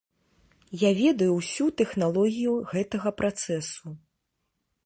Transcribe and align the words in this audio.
Я 0.83 0.89
ведаю 1.01 1.27
ўсю 1.35 1.65
тэхналогію 1.81 2.57
гэтага 2.73 3.09
працэсу. 3.23 3.87